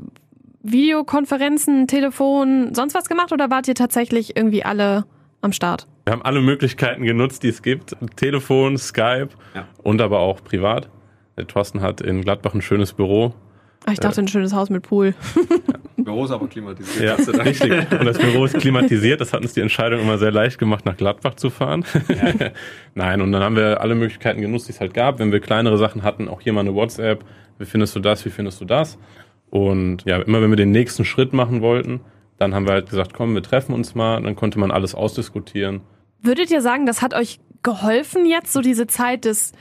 [0.62, 5.06] Videokonferenzen, Telefon, sonst was gemacht oder wart ihr tatsächlich irgendwie alle
[5.42, 5.88] am Start?
[6.06, 7.96] Wir haben alle Möglichkeiten genutzt, die es gibt.
[8.16, 9.68] Telefon, Skype ja.
[9.82, 10.89] und aber auch privat.
[11.38, 13.34] Der Thorsten hat in Gladbach ein schönes Büro.
[13.91, 15.13] Ich dachte, äh, ein schönes Haus mit Pool.
[15.98, 16.04] Ja.
[16.04, 17.19] Büro ist aber klimatisiert.
[17.19, 17.72] Ja, richtig.
[17.91, 19.22] Und das Büro ist klimatisiert.
[19.22, 21.86] Das hat uns die Entscheidung immer sehr leicht gemacht, nach Gladbach zu fahren.
[22.10, 22.50] Ja.
[22.96, 25.19] Nein, und dann haben wir alle Möglichkeiten genutzt, die es halt gab.
[25.19, 27.24] Wenn wir kleinere Sachen hatten, auch hier mal eine WhatsApp.
[27.58, 28.26] Wie findest du das?
[28.26, 28.98] Wie findest du das?
[29.50, 32.02] Und ja, immer wenn wir den nächsten Schritt machen wollten,
[32.38, 34.17] dann haben wir halt gesagt, komm, wir treffen uns mal.
[34.17, 35.82] Und dann konnte man alles ausdiskutieren.
[36.22, 39.54] Würdet ihr sagen, das hat euch geholfen jetzt, so diese Zeit des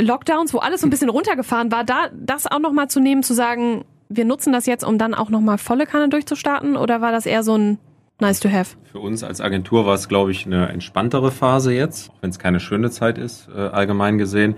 [0.00, 3.34] Lockdowns, wo alles so ein bisschen runtergefahren war, da das auch nochmal zu nehmen, zu
[3.34, 6.76] sagen, wir nutzen das jetzt, um dann auch nochmal volle Kanne durchzustarten?
[6.76, 7.78] Oder war das eher so ein
[8.20, 8.76] nice to have?
[8.90, 12.38] Für uns als Agentur war es, glaube ich, eine entspanntere Phase jetzt, auch wenn es
[12.38, 14.56] keine schöne Zeit ist, äh, allgemein gesehen.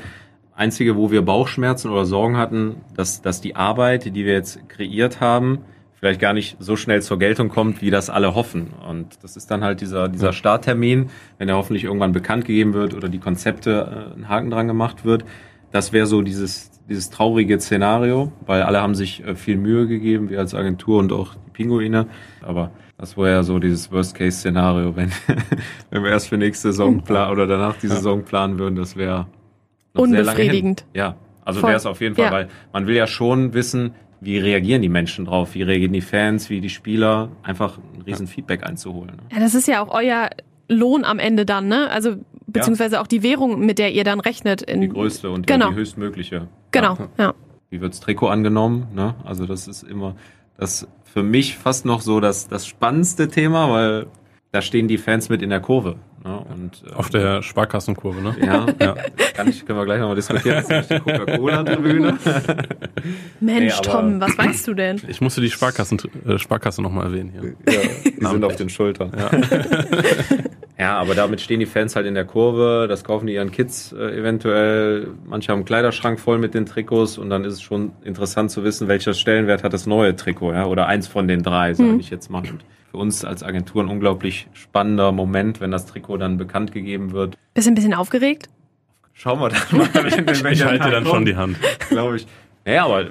[0.54, 5.20] Einzige, wo wir Bauchschmerzen oder Sorgen hatten, dass, dass die Arbeit, die wir jetzt kreiert
[5.20, 5.64] haben,
[5.98, 8.68] vielleicht gar nicht so schnell zur Geltung kommt, wie das alle hoffen.
[8.88, 12.94] Und das ist dann halt dieser, dieser Starttermin, wenn er hoffentlich irgendwann bekannt gegeben wird
[12.94, 15.24] oder die Konzepte äh, ein Haken dran gemacht wird.
[15.72, 20.30] Das wäre so dieses, dieses traurige Szenario, weil alle haben sich äh, viel Mühe gegeben,
[20.30, 22.06] wir als Agentur und auch die Pinguine.
[22.42, 25.10] Aber das wäre ja so dieses Worst-Case-Szenario, wenn,
[25.90, 29.26] wenn wir erst für nächste Saison planen oder danach die Saison planen würden, das wäre
[29.94, 30.84] unbefriedigend.
[30.94, 32.32] Ja, also wäre es auf jeden Fall, ja.
[32.32, 36.50] weil man will ja schon wissen, wie reagieren die Menschen drauf, wie reagieren die Fans,
[36.50, 39.16] wie die Spieler, einfach ein riesen Feedback einzuholen.
[39.16, 39.22] Ne?
[39.32, 40.30] Ja, das ist ja auch euer
[40.68, 41.90] Lohn am Ende dann, ne?
[41.90, 43.02] Also beziehungsweise ja.
[43.02, 44.62] auch die Währung, mit der ihr dann rechnet.
[44.62, 45.70] In die größte und genau.
[45.70, 46.48] die höchstmögliche.
[46.70, 47.08] Genau, ja.
[47.18, 47.34] ja.
[47.70, 48.88] Wie wirds Trikot angenommen?
[48.94, 49.14] Ne?
[49.24, 50.14] Also das ist immer
[50.56, 54.06] das für mich fast noch so das, das spannendste Thema, weil
[54.56, 55.96] da stehen die Fans mit in der Kurve.
[56.24, 56.38] Ne?
[56.38, 58.34] Und, ähm, Auf der Sparkassenkurve, ne?
[58.40, 58.94] Ja, ja.
[59.34, 60.64] Kann ich, können wir gleich nochmal diskutieren.
[60.66, 62.16] Das ist die Coca-Cola-Tribüne.
[63.40, 64.98] Mensch, hey, Tom, was weißt du denn?
[65.08, 67.54] Ich musste die Sparkassen, äh, Sparkasse nochmal erwähnen hier.
[67.70, 67.80] Ja,
[68.18, 69.12] die sind auf den Schultern.
[69.14, 69.30] Ja.
[70.78, 73.92] ja, aber damit stehen die Fans halt in der Kurve, das kaufen die ihren Kids
[73.92, 75.08] äh, eventuell.
[75.24, 78.62] Manche haben einen Kleiderschrank voll mit den Trikots und dann ist es schon interessant zu
[78.62, 82.00] wissen, welcher Stellenwert hat das neue Trikot, ja, oder eins von den drei, sage mhm.
[82.00, 82.40] ich jetzt mal.
[82.40, 87.12] Und für uns als Agentur ein unglaublich spannender Moment, wenn das Trikot dann bekannt gegeben
[87.12, 87.36] wird.
[87.54, 88.48] Bist du ein bisschen aufgeregt?
[89.14, 89.88] Schauen wir dann mal.
[89.94, 91.56] Wenn, ich halte dann schon die Hand.
[91.88, 92.26] Glaube ich.
[92.66, 93.06] Naja, aber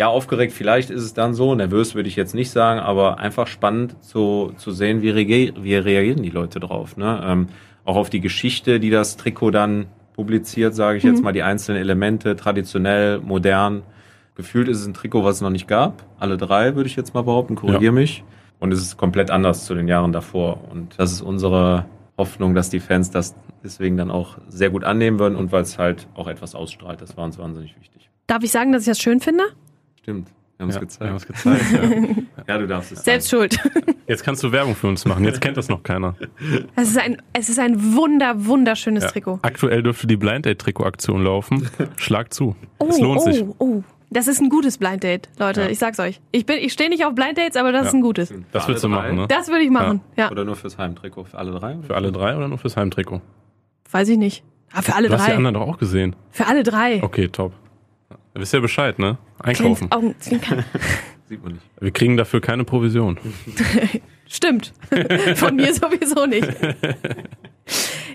[0.00, 1.54] ja, aufgeregt vielleicht ist es dann so.
[1.54, 5.74] Nervös würde ich jetzt nicht sagen, aber einfach spannend zu, zu sehen, wie, reagier, wie
[5.74, 6.96] reagieren die Leute drauf.
[6.96, 7.22] Ne?
[7.22, 7.48] Ähm,
[7.84, 11.10] auch auf die Geschichte, die das Trikot dann publiziert, sage ich mhm.
[11.10, 13.82] jetzt mal, die einzelnen Elemente, traditionell, modern.
[14.36, 16.02] Gefühlt ist es ein Trikot, was es noch nicht gab.
[16.18, 17.92] Alle drei, würde ich jetzt mal behaupten, korrigiere ja.
[17.92, 18.24] mich.
[18.58, 20.64] Und es ist komplett anders zu den Jahren davor.
[20.70, 21.84] Und das ist unsere
[22.16, 25.78] Hoffnung, dass die Fans das deswegen dann auch sehr gut annehmen würden und weil es
[25.78, 27.02] halt auch etwas ausstrahlt.
[27.02, 28.08] Das war uns wahnsinnig wichtig.
[28.28, 29.44] Darf ich sagen, dass ich das schön finde?
[30.02, 30.28] Stimmt.
[30.56, 31.16] Wir haben ja, es gezeigt.
[31.16, 32.44] es gezeigt ja.
[32.54, 32.58] ja.
[32.58, 33.58] du darfst es Selbst schuld.
[34.06, 35.24] Jetzt kannst du Werbung für uns machen.
[35.24, 36.16] Jetzt kennt das noch keiner.
[36.76, 39.10] Es ist ein, es ist ein wunder, wunderschönes ja.
[39.10, 39.38] Trikot.
[39.40, 41.70] Aktuell dürfte die Blind Date Trikot Aktion laufen.
[41.96, 42.56] Schlag zu.
[42.78, 43.44] Oh, es lohnt oh, sich.
[43.58, 43.82] Oh.
[44.10, 45.62] Das ist ein gutes Blind Date, Leute.
[45.62, 45.68] Ja.
[45.68, 46.20] Ich sag's euch.
[46.32, 48.34] Ich, bin, ich stehe nicht auf Blind Dates, aber das ist ein gutes.
[48.52, 49.22] Das würdest du machen, drei?
[49.22, 49.28] ne?
[49.28, 50.00] Das würde ich machen.
[50.16, 50.30] Ja.
[50.30, 51.24] Oder nur fürs Heimtrikot?
[51.24, 51.78] Für alle drei?
[51.86, 53.22] Für alle drei oder nur fürs Heimtrikot?
[53.90, 54.42] Weiß ich nicht.
[54.72, 55.36] Ah, für alle Du hast die drei.
[55.36, 56.16] anderen doch auch gesehen.
[56.30, 57.02] Für alle drei.
[57.02, 57.52] Okay, top.
[58.34, 59.18] Ihr wisst ja Bescheid, ne?
[59.42, 59.92] Kleines Einkaufen.
[59.92, 60.64] Augenzwinkern.
[61.28, 61.64] Sieht man nicht.
[61.80, 63.18] Wir kriegen dafür keine Provision.
[64.28, 64.72] Stimmt.
[65.36, 66.48] Von mir sowieso nicht.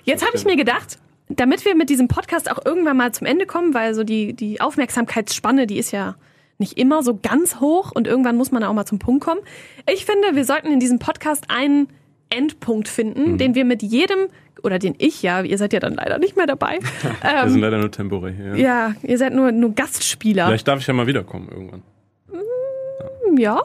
[0.03, 3.45] Jetzt habe ich mir gedacht, damit wir mit diesem Podcast auch irgendwann mal zum Ende
[3.45, 6.15] kommen, weil so die, die Aufmerksamkeitsspanne, die ist ja
[6.57, 9.41] nicht immer so ganz hoch und irgendwann muss man auch mal zum Punkt kommen.
[9.91, 11.89] Ich finde, wir sollten in diesem Podcast einen
[12.29, 14.27] Endpunkt finden, den wir mit jedem,
[14.63, 16.79] oder den ich ja, ihr seid ja dann leider nicht mehr dabei.
[17.21, 18.55] Wir sind Ähm, leider nur temporär hier.
[18.57, 20.47] ja, ihr seid nur, nur Gastspieler.
[20.47, 21.83] Vielleicht darf ich ja mal wiederkommen irgendwann.
[23.37, 23.61] Ja.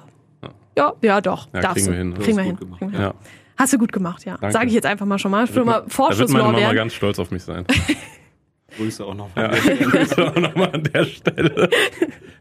[0.77, 1.49] Ja, ja, doch.
[1.53, 1.93] Ja, darfst kriegen du.
[1.93, 2.15] wir hin.
[2.15, 2.57] Kriegen hast wir hin.
[2.57, 2.79] gemacht.
[2.79, 3.09] Kriegen wir hin.
[3.09, 3.15] Ja.
[3.57, 4.39] Hast du gut gemacht, ja.
[4.51, 5.47] Sage ich jetzt einfach mal schon mal.
[5.47, 6.77] Schon mal Da wird meine Mama Vorschusslorbeeren.
[6.77, 7.67] ganz stolz auf mich sein.
[8.77, 9.29] Grüße auch noch.
[9.37, 11.69] Ja, Grüße auch nochmal an der Stelle.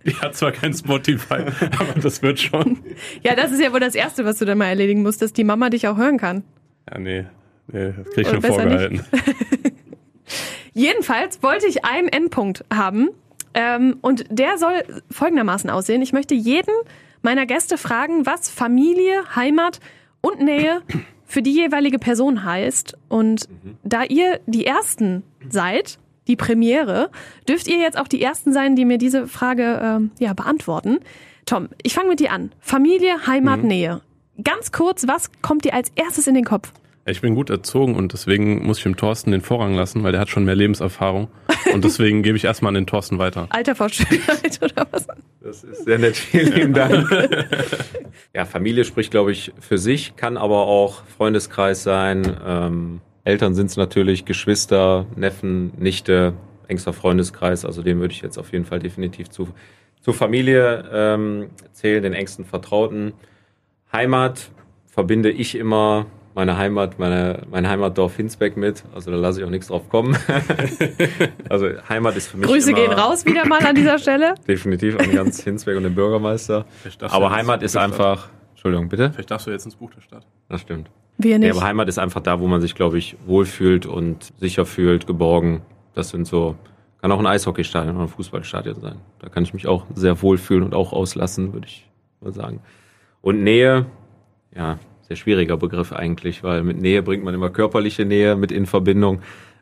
[0.06, 1.42] Die hat zwar kein Spotify,
[1.80, 2.80] aber das wird schon.
[3.24, 5.44] Ja, das ist ja wohl das Erste, was du dann mal erledigen musst, dass die
[5.44, 6.44] Mama dich auch hören kann.
[6.90, 7.26] Ja, nee.
[7.72, 9.06] Nee das krieg ich schon vorgehalten.
[10.74, 13.10] Jedenfalls wollte ich einen Endpunkt haben.
[13.54, 16.02] Ähm, und der soll folgendermaßen aussehen.
[16.02, 16.74] Ich möchte jeden
[17.22, 19.80] meiner Gäste fragen, was Familie, Heimat
[20.22, 20.82] und Nähe
[21.26, 22.98] für die jeweilige Person heißt.
[23.08, 23.50] Und
[23.84, 27.10] da ihr die Ersten seid, die Premiere,
[27.48, 31.00] dürft ihr jetzt auch die Ersten sein, die mir diese Frage ähm, ja, beantworten.
[31.46, 32.52] Tom, ich fange mit dir an.
[32.60, 34.02] Familie, Heimat, Nähe.
[34.44, 36.72] Ganz kurz, was kommt dir als erstes in den Kopf?
[37.10, 40.22] Ich bin gut erzogen und deswegen muss ich dem Thorsten den Vorrang lassen, weil der
[40.22, 41.28] hat schon mehr Lebenserfahrung.
[41.74, 43.48] Und deswegen gebe ich erstmal an den Thorsten weiter.
[43.50, 45.08] Alter vor Schönheit oder was?
[45.42, 46.16] Das ist sehr nett.
[46.16, 47.10] Vielen lieben Dank.
[48.34, 52.38] ja, Familie spricht, glaube ich, für sich, kann aber auch Freundeskreis sein.
[52.46, 56.34] Ähm, Eltern sind es natürlich, Geschwister, Neffen, Nichte,
[56.68, 57.66] engster Freundeskreis.
[57.66, 59.50] Also dem würde ich jetzt auf jeden Fall definitiv zu,
[60.02, 63.14] zu Familie ähm, zählen, den engsten Vertrauten.
[63.92, 64.52] Heimat
[64.86, 66.06] verbinde ich immer
[66.40, 68.86] meine Heimat, meine, mein Heimatdorf Hinsbeck mit.
[68.96, 70.16] Also da lasse ich auch nichts drauf kommen.
[71.50, 74.36] also Heimat ist für mich Grüße immer gehen raus wieder mal an dieser Stelle.
[74.48, 76.66] Definitiv an ganz Hinsberg und den Bürgermeister.
[77.02, 77.84] Aber Heimat ist Stadt.
[77.84, 78.30] einfach.
[78.52, 79.12] Entschuldigung, bitte?
[79.12, 80.26] Vielleicht darfst du jetzt ins Buch der Stadt.
[80.48, 80.90] Das stimmt.
[81.18, 81.52] Wir nicht.
[81.52, 85.62] aber Heimat ist einfach da, wo man sich, glaube ich, wohlfühlt und sicher fühlt, geborgen.
[85.94, 86.56] Das sind so,
[87.02, 88.96] kann auch ein Eishockeystadion oder ein Fußballstadion sein.
[89.20, 91.86] Da kann ich mich auch sehr wohlfühlen und auch auslassen, würde ich
[92.22, 92.62] mal sagen.
[93.20, 93.88] Und Nähe,
[94.56, 98.68] ja, sehr schwieriger Begriff eigentlich, weil mit Nähe bringt man immer körperliche Nähe mit in
[98.68, 99.22] Verbindung.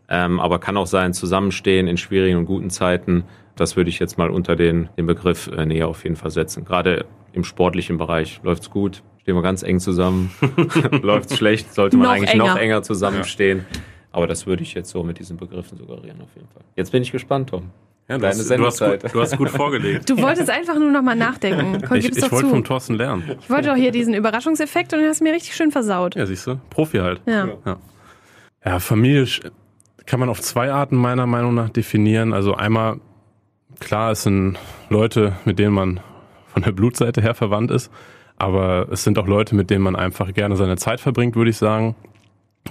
[0.10, 3.24] Ähm, aber kann auch sein, Zusammenstehen in schwierigen und guten Zeiten.
[3.56, 6.66] Das würde ich jetzt mal unter den, den Begriff äh, Nähe auf jeden Fall setzen.
[6.66, 10.32] Gerade im sportlichen Bereich läuft's gut, stehen wir ganz eng zusammen.
[11.02, 12.62] läuft's schlecht, sollte man Noch eigentlich noch enger.
[12.62, 13.66] enger zusammenstehen.
[14.12, 16.64] Aber das würde ich jetzt so mit diesen Begriffen suggerieren auf jeden Fall.
[16.76, 17.72] Jetzt bin ich gespannt, Tom.
[18.10, 20.10] Ja, du, Deine hast, du, hast gut, du hast gut vorgelegt.
[20.10, 21.82] Du wolltest einfach nur noch mal nachdenken.
[21.86, 23.24] Komm, Ich, ich wollte vom Thorsten lernen.
[23.42, 26.16] Ich wollte doch hier diesen Überraschungseffekt und den hast du mir richtig schön versaut.
[26.16, 26.56] Ja, siehst du?
[26.70, 27.22] Profi halt.
[27.26, 27.50] Ja.
[28.66, 29.52] Ja, Familie sch-
[30.06, 32.32] kann man auf zwei Arten meiner Meinung nach definieren.
[32.34, 33.00] Also einmal,
[33.82, 34.58] klar, es sind
[34.90, 36.00] Leute, mit denen man
[36.48, 37.92] von der Blutseite her verwandt ist,
[38.38, 41.58] aber es sind auch Leute, mit denen man einfach gerne seine Zeit verbringt, würde ich
[41.58, 41.96] sagen.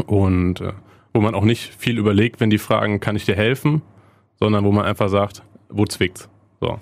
[0.06, 0.72] Und äh,
[1.12, 3.82] wo man auch nicht viel überlegt, wenn die fragen, kann ich dir helfen,
[4.38, 6.28] sondern wo man einfach sagt, wo zwickt's?
[6.60, 6.78] So.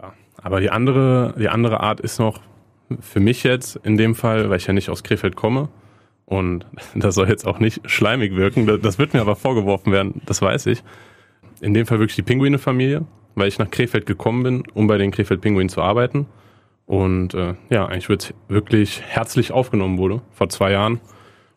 [0.00, 0.12] Ja.
[0.42, 2.40] Aber die andere, die andere Art ist noch
[3.00, 5.68] für mich jetzt in dem Fall, weil ich ja nicht aus Krefeld komme,
[6.26, 10.40] und das soll jetzt auch nicht schleimig wirken, das- wird mir aber vorgeworfen werden, das
[10.42, 10.82] weiß ich.
[11.60, 15.10] In dem Fall wirklich die Pinguine-Familie, weil ich nach Krefeld gekommen bin, um bei den
[15.10, 16.26] Krefeld-Pinguinen zu arbeiten.
[16.86, 18.08] Und äh, ja, eigentlich
[18.48, 21.00] wirklich herzlich aufgenommen wurde, vor zwei Jahren.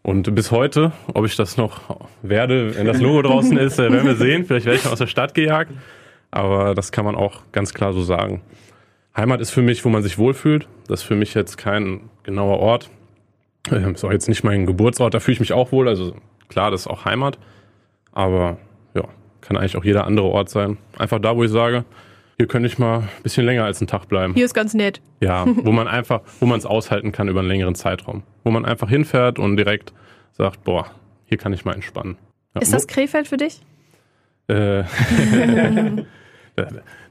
[0.05, 4.05] Und bis heute, ob ich das noch werde, wenn das Logo draußen ist, äh, werden
[4.05, 4.45] wir sehen.
[4.45, 5.71] Vielleicht werde ich aus der Stadt gejagt.
[6.29, 8.43] Aber das kann man auch ganz klar so sagen.
[9.17, 10.67] Heimat ist für mich, wo man sich wohlfühlt.
[10.87, 12.91] Das ist für mich jetzt kein genauer Ort.
[13.71, 15.87] Ähm, Ist auch jetzt nicht mein Geburtsort, da fühle ich mich auch wohl.
[15.87, 16.13] Also
[16.49, 17.39] klar, das ist auch Heimat.
[18.11, 18.57] Aber
[18.93, 19.05] ja,
[19.41, 20.77] kann eigentlich auch jeder andere Ort sein.
[20.99, 21.83] Einfach da, wo ich sage,
[22.37, 24.33] hier könnte ich mal ein bisschen länger als einen Tag bleiben.
[24.33, 25.01] Hier ist ganz nett.
[25.21, 28.23] Ja, wo man einfach, wo man es aushalten kann über einen längeren Zeitraum.
[28.43, 29.93] Wo man einfach hinfährt und direkt
[30.33, 30.91] sagt, boah,
[31.25, 32.17] hier kann ich mal entspannen.
[32.53, 33.61] Ja, Ist das Krefeld für dich?
[34.47, 34.83] äh,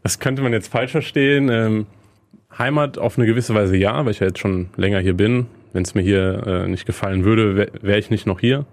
[0.03, 1.49] das könnte man jetzt falsch verstehen.
[1.49, 1.87] Ähm,
[2.57, 5.47] Heimat auf eine gewisse Weise ja, weil ich ja jetzt schon länger hier bin.
[5.73, 8.65] Wenn es mir hier äh, nicht gefallen würde, wäre wär ich nicht noch hier.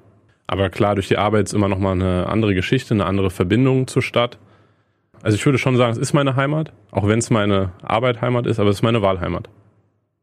[0.46, 3.88] Aber klar, durch die Arbeit ist immer noch mal eine andere Geschichte, eine andere Verbindung
[3.88, 4.38] zur Stadt.
[5.24, 8.48] Also ich würde schon sagen, es ist meine Heimat, auch wenn es meine Arbeit Heimat
[8.48, 9.50] ist, aber es ist meine Wahlheimat.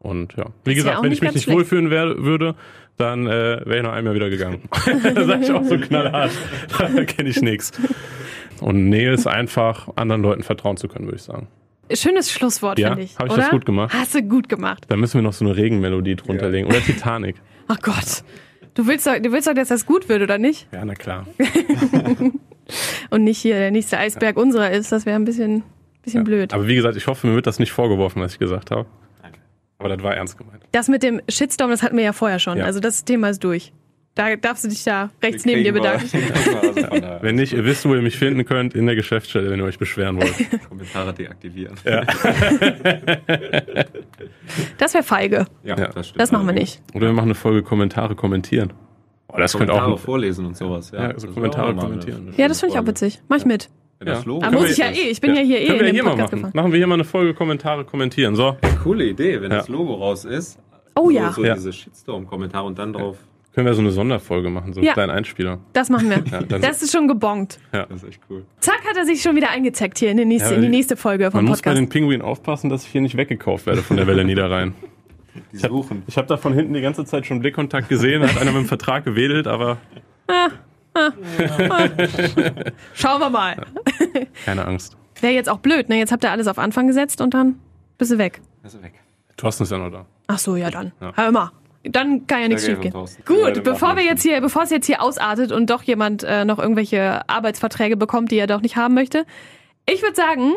[0.00, 1.56] Und ja, wie ja gesagt, wenn ich mich nicht schlecht.
[1.56, 2.54] wohlfühlen wär, würde,
[2.96, 4.62] dann äh, wäre ich noch einmal wieder gegangen.
[5.14, 6.30] da sage ich auch so knallhart.
[6.78, 7.72] Da kenne ich nichts.
[8.60, 11.46] Und Nähe ist einfach, anderen Leuten vertrauen zu können, würde ich sagen.
[11.92, 12.88] schönes Schlusswort, Ja?
[12.90, 13.16] finde ich.
[13.18, 13.42] Hab ich oder?
[13.42, 13.92] das gut gemacht?
[13.94, 14.84] Hast du gut gemacht.
[14.88, 16.50] Da müssen wir noch so eine Regenmelodie drunter Ja.
[16.50, 16.66] legen.
[16.68, 17.36] Oder Titanic.
[17.68, 18.22] Ach Gott.
[18.74, 20.68] Du willst, doch, du willst doch, dass das gut wird, oder nicht?
[20.72, 21.26] Ja, na klar.
[23.10, 24.92] Und nicht hier der nächste Eisberg unserer ist.
[24.92, 25.62] Das wäre ein bisschen,
[26.02, 26.52] bisschen blöd.
[26.52, 28.86] Aber wie gesagt, ich hoffe, mir wird das nicht vorgeworfen, was ich gesagt habe.
[29.22, 29.38] Danke.
[29.78, 30.62] Aber das war ernst gemeint.
[30.72, 32.58] Das mit dem Shitstorm, das hatten wir ja vorher schon.
[32.58, 32.64] Ja.
[32.64, 33.72] Also das Thema ist durch.
[34.14, 36.08] Da darfst du dich da rechts neben dir bedanken.
[36.12, 39.64] also Wenn nicht, ihr wisst, wo ihr mich finden könnt, in der Geschäftsstelle, wenn ihr
[39.64, 40.34] euch beschweren wollt.
[40.68, 41.76] Kommentare deaktivieren.
[44.76, 45.46] Das wäre feige.
[45.62, 45.88] Ja, Ja.
[45.88, 46.20] das stimmt.
[46.20, 46.82] Das machen wir nicht.
[46.94, 48.72] Oder wir machen eine Folge Kommentare kommentieren.
[49.30, 49.98] Oh, das könnte auch.
[49.98, 50.90] vorlesen und sowas.
[50.90, 52.32] Ja, Ja, Das so Kommentare kommentieren.
[52.36, 53.20] Ja, das finde ich auch witzig.
[53.28, 53.68] Mach ich mit.
[54.00, 54.24] Ja, das Ja.
[54.28, 54.40] Logo.
[54.40, 55.10] Da Können muss ich ja eh.
[55.10, 56.38] Ich bin ja, hier eh Können wir hier mal Podcast machen.
[56.42, 56.52] gefahren.
[56.54, 58.36] Machen wir hier mal eine Folge Kommentare kommentieren.
[58.36, 59.58] So, Coole Idee, wenn Ja.
[59.58, 60.58] das Logo raus ist.
[60.94, 61.32] Oh so, ja.
[61.32, 61.54] So Ja.
[61.54, 63.18] diese Shitstorm-Kommentare und dann drauf.
[63.54, 64.92] können wir so eine Sonderfolge machen, so einen Ja.
[64.94, 65.58] kleinen Einspieler.
[65.72, 66.22] Das machen wir.
[66.50, 67.58] Ja, das ist schon gebongt.
[67.72, 68.44] Das ist echt cool.
[68.60, 70.96] Zack, hat er sich schon wieder eingezeckt hier in die nächste, Ja, in die nächste
[70.96, 71.78] Folge vom Man muss bei Podcast.
[71.78, 74.74] den Pinguinen aufpassen, dass ich hier nicht weggekauft werde von der Welle Niederrhein.
[75.52, 76.02] Die suchen.
[76.06, 78.62] Ich habe da von hinten die ganze Zeit schon Blickkontakt gesehen, da hat einer mit
[78.62, 79.78] dem Vertrag gewedelt, aber
[82.94, 83.56] Schauen wir mal.
[84.44, 84.96] keine Angst.
[85.20, 85.98] Wäre jetzt auch blöd, ne?
[85.98, 87.58] Jetzt habt ihr alles auf Anfang gesetzt und dann
[87.98, 88.40] bist du weg.
[88.62, 88.94] Das ist weg.
[89.36, 90.06] Thorsten ist ja noch da.
[90.26, 90.92] Ach so, ja dann.
[91.00, 91.12] Ja.
[91.14, 91.52] Hör mal.
[91.84, 92.92] Dann kann ja nichts schief gehen.
[93.24, 96.58] Gut, bevor wir jetzt hier, bevor es jetzt hier ausartet und doch jemand äh, noch
[96.58, 99.24] irgendwelche Arbeitsverträge bekommt, die er doch nicht haben möchte,
[99.88, 100.54] ich würde sagen,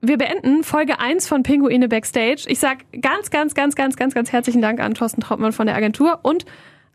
[0.00, 2.44] wir beenden Folge 1 von Pinguine Backstage.
[2.46, 5.76] Ich sag ganz, ganz, ganz, ganz, ganz, ganz herzlichen Dank an Thorsten Trautmann von der
[5.76, 6.44] Agentur und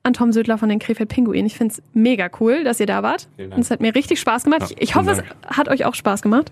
[0.03, 1.45] an Tom Södler von den Krefeld Pinguinen.
[1.45, 3.27] Ich finde es mega cool, dass ihr da wart.
[3.37, 3.57] Dank.
[3.57, 4.61] Es hat mir richtig Spaß gemacht.
[4.61, 5.23] Ja, ich ich hoffe, es
[5.57, 6.51] hat euch auch Spaß gemacht.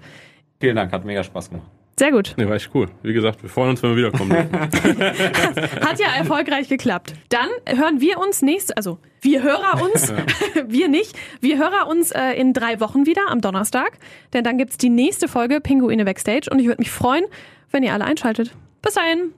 [0.60, 1.68] Vielen Dank, hat mega Spaß gemacht.
[2.00, 2.34] Sehr gut.
[2.38, 2.88] Nee, war echt cool.
[3.04, 4.32] Wie gesagt, wir freuen uns, wenn wir wiederkommen.
[5.86, 7.14] Hat ja erfolgreich geklappt.
[7.30, 10.12] Dann hören wir uns nächste, also wir Hörer uns,
[10.68, 14.00] wir nicht, wir Hörer uns äh, in drei Wochen wieder am Donnerstag,
[14.34, 17.26] denn dann gibt's die nächste Folge Pinguine Backstage und ich würde mich freuen,
[17.70, 18.56] wenn ihr alle einschaltet.
[18.82, 19.34] Bis dahin.